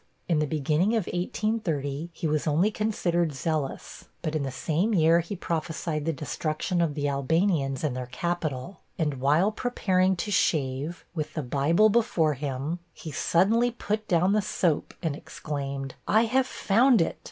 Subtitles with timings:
[0.27, 5.19] In the beginning of 1830, he was only considered zealous; but in the same year
[5.19, 11.05] he prophesied the destruction of the Albanians and their capital, and while preparing to shave,
[11.13, 16.47] with the Bible before him, he suddenly put down the soap and exclaimed, 'I have
[16.47, 17.19] found it!